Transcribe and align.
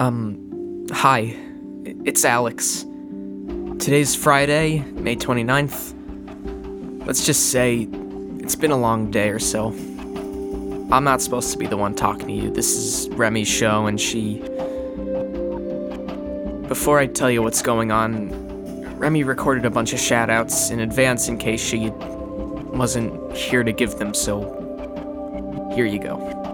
Um, 0.00 0.86
hi, 0.90 1.36
it's 2.06 2.24
Alex. 2.24 2.86
Today's 3.78 4.16
Friday, 4.16 4.78
May 4.92 5.14
29th. 5.14 7.04
Let's 7.06 7.26
just 7.26 7.50
say 7.50 7.86
it's 8.38 8.56
been 8.56 8.70
a 8.70 8.78
long 8.78 9.10
day 9.10 9.28
or 9.28 9.38
so. 9.38 9.66
I'm 10.90 11.04
not 11.04 11.20
supposed 11.20 11.52
to 11.52 11.58
be 11.58 11.66
the 11.66 11.76
one 11.76 11.94
talking 11.94 12.28
to 12.28 12.32
you. 12.32 12.50
This 12.50 12.74
is 12.74 13.10
Remy's 13.10 13.46
show, 13.46 13.84
and 13.84 14.00
she. 14.00 14.38
Before 16.66 16.98
I 16.98 17.06
tell 17.06 17.30
you 17.30 17.42
what's 17.42 17.60
going 17.60 17.92
on, 17.92 18.30
Remy 18.96 19.24
recorded 19.24 19.66
a 19.66 19.70
bunch 19.70 19.92
of 19.92 19.98
shoutouts 19.98 20.70
in 20.70 20.80
advance 20.80 21.28
in 21.28 21.36
case 21.36 21.62
she 21.62 21.90
wasn't 21.90 23.36
here 23.36 23.62
to 23.62 23.72
give 23.72 23.96
them, 23.96 24.14
so 24.14 24.40
here 25.74 25.84
you 25.84 25.98
go. 25.98 26.49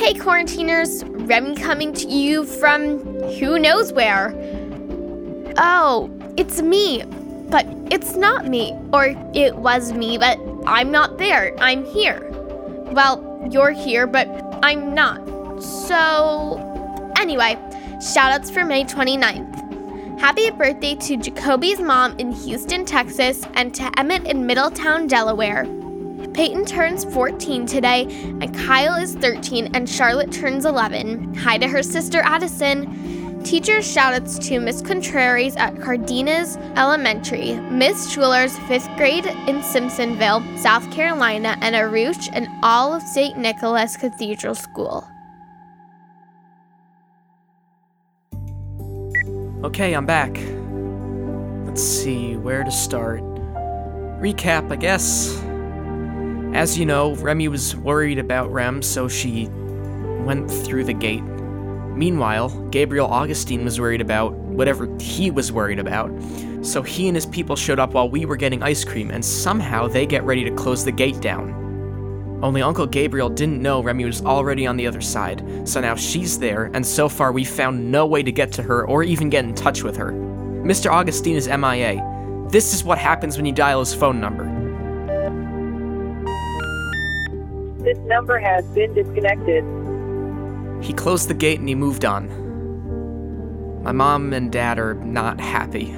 Hey, 0.00 0.14
quarantiners, 0.14 1.04
Remy 1.04 1.56
coming 1.56 1.92
to 1.92 2.08
you 2.08 2.46
from 2.46 3.00
who 3.34 3.58
knows 3.58 3.92
where. 3.92 4.32
Oh, 5.58 6.10
it's 6.38 6.62
me, 6.62 7.04
but 7.50 7.66
it's 7.90 8.16
not 8.16 8.48
me. 8.48 8.74
Or 8.94 9.14
it 9.34 9.56
was 9.56 9.92
me, 9.92 10.16
but 10.16 10.40
I'm 10.64 10.90
not 10.90 11.18
there. 11.18 11.54
I'm 11.58 11.84
here. 11.84 12.26
Well, 12.92 13.46
you're 13.52 13.72
here, 13.72 14.06
but 14.06 14.26
I'm 14.62 14.94
not. 14.94 15.20
So, 15.62 17.12
anyway, 17.18 17.56
shoutouts 17.96 18.50
for 18.50 18.64
May 18.64 18.84
29th. 18.84 20.18
Happy 20.18 20.50
birthday 20.50 20.94
to 20.94 21.18
Jacoby's 21.18 21.78
mom 21.78 22.18
in 22.18 22.32
Houston, 22.32 22.86
Texas, 22.86 23.44
and 23.52 23.74
to 23.74 24.00
Emmett 24.00 24.24
in 24.24 24.46
Middletown, 24.46 25.08
Delaware. 25.08 25.66
Peyton 26.32 26.64
turns 26.64 27.04
14 27.04 27.66
today, 27.66 28.02
and 28.40 28.54
Kyle 28.54 28.94
is 28.94 29.14
13, 29.16 29.74
and 29.74 29.88
Charlotte 29.88 30.30
turns 30.30 30.64
11. 30.64 31.34
Hi 31.34 31.58
to 31.58 31.66
her 31.66 31.82
sister 31.82 32.20
Addison. 32.20 33.42
Teacher 33.42 33.78
shoutouts 33.78 34.42
to 34.48 34.60
Miss 34.60 34.80
Contreras 34.80 35.56
at 35.56 35.80
Cardenas 35.80 36.56
Elementary, 36.76 37.54
Miss 37.54 38.12
Schuler's 38.12 38.56
5th 38.58 38.96
grade 38.96 39.26
in 39.26 39.60
Simpsonville, 39.60 40.58
South 40.58 40.90
Carolina, 40.92 41.56
and 41.62 41.74
Aruch 41.74 42.28
and 42.32 42.46
all 42.62 42.92
of 42.92 43.02
St. 43.02 43.36
Nicholas 43.36 43.96
Cathedral 43.96 44.54
School. 44.54 45.08
Okay, 49.64 49.94
I'm 49.94 50.06
back. 50.06 50.38
Let's 51.66 51.82
see 51.82 52.36
where 52.36 52.62
to 52.62 52.70
start. 52.70 53.22
Recap, 54.20 54.70
I 54.70 54.76
guess. 54.76 55.42
As 56.52 56.76
you 56.76 56.84
know, 56.84 57.14
Remy 57.14 57.46
was 57.48 57.76
worried 57.76 58.18
about 58.18 58.52
Rem, 58.52 58.82
so 58.82 59.06
she 59.06 59.48
went 60.24 60.50
through 60.50 60.84
the 60.84 60.92
gate. 60.92 61.22
Meanwhile, 61.22 62.48
Gabriel 62.70 63.06
Augustine 63.06 63.64
was 63.64 63.80
worried 63.80 64.00
about 64.00 64.32
whatever 64.32 64.88
he 64.98 65.30
was 65.30 65.52
worried 65.52 65.78
about, 65.78 66.10
so 66.62 66.82
he 66.82 67.06
and 67.06 67.16
his 67.16 67.26
people 67.26 67.54
showed 67.54 67.78
up 67.78 67.94
while 67.94 68.10
we 68.10 68.26
were 68.26 68.36
getting 68.36 68.64
ice 68.64 68.84
cream, 68.84 69.12
and 69.12 69.24
somehow 69.24 69.86
they 69.86 70.06
get 70.06 70.24
ready 70.24 70.42
to 70.42 70.50
close 70.50 70.84
the 70.84 70.90
gate 70.90 71.20
down. 71.20 71.60
Only 72.42 72.62
Uncle 72.62 72.86
Gabriel 72.86 73.28
didn't 73.28 73.62
know 73.62 73.80
Remy 73.80 74.04
was 74.04 74.22
already 74.22 74.66
on 74.66 74.76
the 74.76 74.88
other 74.88 75.00
side, 75.00 75.68
so 75.68 75.80
now 75.80 75.94
she's 75.94 76.38
there, 76.38 76.70
and 76.74 76.84
so 76.84 77.08
far 77.08 77.30
we've 77.30 77.48
found 77.48 77.92
no 77.92 78.06
way 78.06 78.24
to 78.24 78.32
get 78.32 78.50
to 78.52 78.62
her 78.62 78.86
or 78.86 79.04
even 79.04 79.30
get 79.30 79.44
in 79.44 79.54
touch 79.54 79.84
with 79.84 79.96
her. 79.96 80.10
Mr. 80.12 80.90
Augustine 80.90 81.36
is 81.36 81.46
MIA. 81.46 82.02
This 82.50 82.74
is 82.74 82.82
what 82.82 82.98
happens 82.98 83.36
when 83.36 83.46
you 83.46 83.52
dial 83.52 83.78
his 83.78 83.94
phone 83.94 84.20
number. 84.20 84.49
This 87.82 87.98
number 88.00 88.38
has 88.38 88.64
been 88.66 88.92
disconnected. 88.92 89.64
He 90.84 90.92
closed 90.92 91.28
the 91.28 91.34
gate 91.34 91.58
and 91.58 91.68
he 91.68 91.74
moved 91.74 92.04
on. 92.04 92.28
My 93.82 93.92
mom 93.92 94.34
and 94.34 94.52
dad 94.52 94.78
are 94.78 94.94
not 94.94 95.40
happy. 95.40 95.94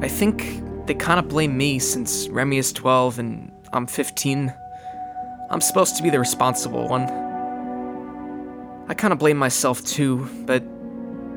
I 0.00 0.08
think 0.08 0.62
they 0.86 0.94
kind 0.94 1.20
of 1.20 1.28
blame 1.28 1.56
me 1.56 1.78
since 1.78 2.28
Remy 2.28 2.58
is 2.58 2.72
12 2.72 3.20
and 3.20 3.52
I'm 3.72 3.86
15. 3.86 4.52
I'm 5.50 5.60
supposed 5.60 5.96
to 5.96 6.02
be 6.02 6.10
the 6.10 6.18
responsible 6.18 6.88
one. 6.88 7.04
I 8.88 8.94
kind 8.94 9.12
of 9.12 9.20
blame 9.20 9.36
myself 9.36 9.84
too, 9.84 10.28
but 10.44 10.64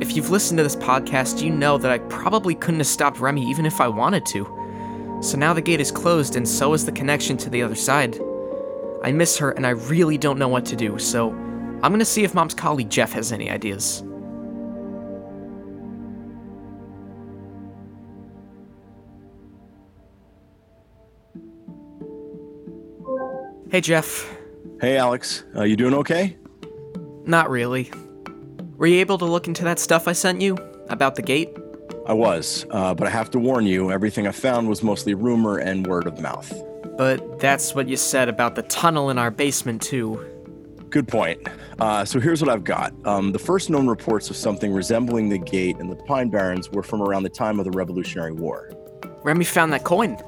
if 0.00 0.16
you've 0.16 0.30
listened 0.30 0.56
to 0.58 0.64
this 0.64 0.76
podcast, 0.76 1.42
you 1.42 1.50
know 1.50 1.76
that 1.76 1.90
I 1.90 1.98
probably 1.98 2.54
couldn't 2.54 2.80
have 2.80 2.86
stopped 2.86 3.20
Remy 3.20 3.46
even 3.50 3.66
if 3.66 3.78
I 3.78 3.88
wanted 3.88 4.24
to. 4.26 5.20
So 5.22 5.36
now 5.36 5.52
the 5.52 5.60
gate 5.60 5.80
is 5.80 5.90
closed 5.90 6.34
and 6.34 6.48
so 6.48 6.72
is 6.72 6.86
the 6.86 6.92
connection 6.92 7.36
to 7.36 7.50
the 7.50 7.62
other 7.62 7.74
side. 7.74 8.18
I 9.02 9.12
miss 9.12 9.36
her 9.38 9.50
and 9.50 9.66
I 9.66 9.70
really 9.70 10.16
don't 10.16 10.38
know 10.38 10.48
what 10.48 10.64
to 10.66 10.76
do, 10.76 10.98
so 10.98 11.30
I'm 11.30 11.90
gonna 11.92 12.04
see 12.04 12.24
if 12.24 12.34
mom's 12.34 12.54
colleague 12.54 12.90
Jeff 12.90 13.12
has 13.12 13.32
any 13.32 13.50
ideas. 13.50 14.04
Hey 23.70 23.80
Jeff. 23.80 24.30
Hey, 24.80 24.96
Alex. 24.96 25.44
Uh, 25.56 25.62
you 25.62 25.76
doing 25.76 25.94
okay? 25.94 26.36
Not 27.24 27.48
really. 27.48 27.90
Were 28.76 28.86
you 28.86 28.98
able 28.98 29.16
to 29.18 29.24
look 29.24 29.46
into 29.46 29.64
that 29.64 29.78
stuff 29.78 30.08
I 30.08 30.12
sent 30.12 30.40
you 30.40 30.58
about 30.88 31.14
the 31.14 31.22
gate? 31.22 31.56
I 32.06 32.12
was, 32.12 32.66
uh, 32.70 32.94
but 32.94 33.06
I 33.06 33.10
have 33.10 33.30
to 33.30 33.38
warn 33.38 33.64
you, 33.64 33.92
everything 33.92 34.26
I 34.26 34.32
found 34.32 34.68
was 34.68 34.82
mostly 34.82 35.14
rumor 35.14 35.58
and 35.58 35.86
word 35.86 36.06
of 36.06 36.20
mouth. 36.20 36.52
But 36.96 37.38
that's 37.38 37.74
what 37.74 37.88
you 37.88 37.96
said 37.96 38.28
about 38.28 38.54
the 38.54 38.62
tunnel 38.62 39.10
in 39.10 39.18
our 39.18 39.30
basement, 39.30 39.82
too. 39.82 40.24
Good 40.90 41.08
point. 41.08 41.48
Uh, 41.80 42.04
so 42.04 42.20
here's 42.20 42.42
what 42.42 42.50
I've 42.50 42.64
got. 42.64 42.92
Um, 43.06 43.32
the 43.32 43.38
first 43.38 43.70
known 43.70 43.86
reports 43.86 44.28
of 44.28 44.36
something 44.36 44.72
resembling 44.72 45.30
the 45.30 45.38
gate 45.38 45.78
in 45.78 45.88
the 45.88 45.96
Pine 45.96 46.28
Barrens 46.28 46.70
were 46.70 46.82
from 46.82 47.00
around 47.00 47.22
the 47.22 47.30
time 47.30 47.58
of 47.58 47.64
the 47.64 47.70
Revolutionary 47.70 48.32
War. 48.32 48.70
Remy 49.24 49.46
found 49.46 49.72
that 49.72 49.84
coin. 49.84 50.18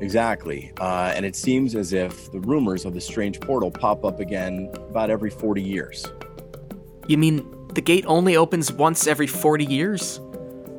Exactly. 0.00 0.72
Uh, 0.80 1.12
and 1.14 1.24
it 1.24 1.36
seems 1.36 1.76
as 1.76 1.92
if 1.92 2.32
the 2.32 2.40
rumors 2.40 2.84
of 2.84 2.94
the 2.94 3.00
strange 3.00 3.38
portal 3.38 3.70
pop 3.70 4.04
up 4.04 4.18
again 4.18 4.68
about 4.90 5.10
every 5.10 5.30
40 5.30 5.62
years. 5.62 6.04
You 7.06 7.16
mean 7.16 7.46
the 7.74 7.80
gate 7.80 8.04
only 8.08 8.36
opens 8.36 8.72
once 8.72 9.06
every 9.06 9.28
40 9.28 9.64
years? 9.64 10.20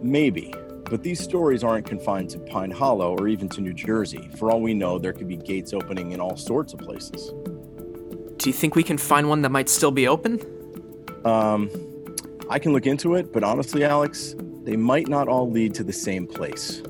Maybe. 0.01 0.53
But 0.89 1.01
these 1.01 1.19
stories 1.19 1.63
aren't 1.63 1.85
confined 1.85 2.29
to 2.31 2.39
Pine 2.39 2.71
Hollow 2.71 3.15
or 3.17 3.27
even 3.27 3.49
to 3.49 3.61
New 3.61 3.73
Jersey. 3.73 4.29
For 4.37 4.51
all 4.51 4.61
we 4.61 4.73
know, 4.73 4.99
there 4.99 5.13
could 5.13 5.27
be 5.27 5.37
gates 5.37 5.73
opening 5.73 6.11
in 6.11 6.19
all 6.19 6.37
sorts 6.37 6.73
of 6.73 6.79
places. 6.79 7.31
Do 8.37 8.49
you 8.49 8.53
think 8.53 8.75
we 8.75 8.83
can 8.83 8.97
find 8.97 9.29
one 9.29 9.41
that 9.43 9.49
might 9.49 9.69
still 9.69 9.91
be 9.91 10.07
open? 10.07 10.39
Um, 11.25 11.69
I 12.49 12.59
can 12.59 12.73
look 12.73 12.85
into 12.85 13.15
it, 13.15 13.31
but 13.31 13.43
honestly, 13.43 13.83
Alex, 13.83 14.35
they 14.63 14.75
might 14.75 15.07
not 15.07 15.27
all 15.27 15.49
lead 15.49 15.73
to 15.75 15.83
the 15.83 15.93
same 15.93 16.27
place. 16.27 16.81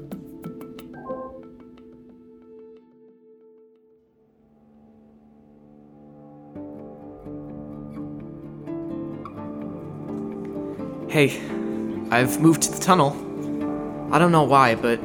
Hey, 11.10 11.40
I've 12.10 12.42
moved 12.42 12.64
to 12.64 12.72
the 12.72 12.80
tunnel. 12.80 13.12
I 14.12 14.20
don't 14.20 14.32
know 14.32 14.44
why, 14.44 14.76
but 14.76 15.00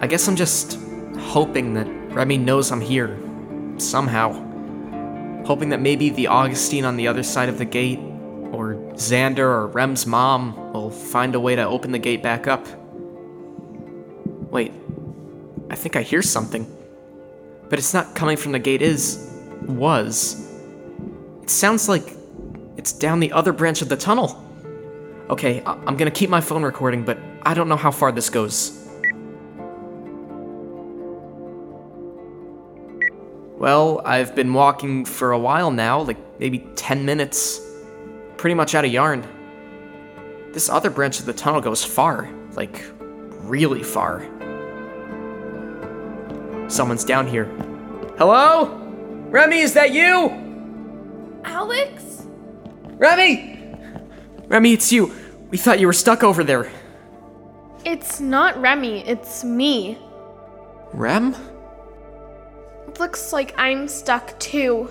I 0.00 0.06
guess 0.06 0.28
I'm 0.28 0.36
just 0.36 0.78
hoping 1.18 1.74
that 1.74 1.86
Remy 2.14 2.38
knows 2.38 2.70
I'm 2.70 2.80
here. 2.80 3.18
Somehow. 3.78 4.32
Hoping 5.44 5.70
that 5.70 5.80
maybe 5.80 6.10
the 6.10 6.26
Augustine 6.26 6.84
on 6.84 6.96
the 6.96 7.08
other 7.08 7.22
side 7.22 7.48
of 7.48 7.58
the 7.58 7.64
gate, 7.64 7.98
or 8.52 8.74
Xander 8.94 9.38
or 9.38 9.66
Rem's 9.68 10.06
mom, 10.06 10.72
will 10.72 10.90
find 10.90 11.34
a 11.34 11.40
way 11.40 11.56
to 11.56 11.62
open 11.62 11.92
the 11.92 11.98
gate 11.98 12.22
back 12.22 12.46
up. 12.46 12.66
Wait, 14.50 14.72
I 15.70 15.74
think 15.74 15.96
I 15.96 16.02
hear 16.02 16.22
something. 16.22 16.66
But 17.68 17.78
it's 17.78 17.92
not 17.92 18.14
coming 18.14 18.36
from 18.36 18.52
the 18.52 18.58
gate, 18.58 18.82
is. 18.82 19.24
was. 19.66 20.48
It 21.42 21.50
sounds 21.50 21.88
like 21.88 22.14
it's 22.76 22.92
down 22.92 23.20
the 23.20 23.32
other 23.32 23.52
branch 23.52 23.82
of 23.82 23.88
the 23.88 23.96
tunnel. 23.96 24.42
Okay, 25.28 25.62
I- 25.66 25.76
I'm 25.86 25.96
gonna 25.96 26.10
keep 26.10 26.30
my 26.30 26.40
phone 26.40 26.62
recording, 26.62 27.02
but 27.02 27.18
I 27.42 27.54
don't 27.54 27.68
know 27.68 27.76
how 27.76 27.90
far 27.90 28.12
this 28.12 28.30
goes. 28.30 28.74
Well, 33.58 34.02
I've 34.04 34.36
been 34.36 34.54
walking 34.54 35.04
for 35.04 35.32
a 35.32 35.38
while 35.38 35.70
now, 35.70 36.00
like 36.02 36.18
maybe 36.38 36.60
10 36.76 37.04
minutes. 37.04 37.60
Pretty 38.36 38.54
much 38.54 38.74
out 38.76 38.84
of 38.84 38.92
yarn. 38.92 39.26
This 40.52 40.68
other 40.68 40.90
branch 40.90 41.18
of 41.18 41.26
the 41.26 41.32
tunnel 41.32 41.60
goes 41.60 41.84
far, 41.84 42.30
like 42.54 42.84
really 43.42 43.82
far. 43.82 44.22
Someone's 46.68 47.04
down 47.04 47.26
here. 47.26 47.46
Hello? 48.16 48.76
Remy, 49.30 49.58
is 49.58 49.74
that 49.74 49.92
you? 49.92 51.40
Alex? 51.44 52.26
Remy! 52.84 53.74
Remy, 54.46 54.72
it's 54.72 54.92
you. 54.92 55.12
We 55.50 55.58
thought 55.58 55.80
you 55.80 55.86
were 55.86 55.92
stuck 55.92 56.22
over 56.22 56.44
there. 56.44 56.70
It's 57.84 58.20
not 58.20 58.60
Remy, 58.60 59.06
it's 59.06 59.44
me. 59.44 59.98
Rem? 60.92 61.34
Looks 62.98 63.32
like 63.32 63.54
I'm 63.56 63.86
stuck 63.88 64.38
too. 64.40 64.90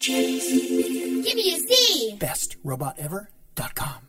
Give 0.00 1.34
me 1.34 1.54
a 1.54 1.58
Z. 1.58 2.16
BestRobotEver.com. 2.18 4.08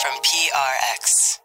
From 0.00 0.12
PRX. 0.22 1.40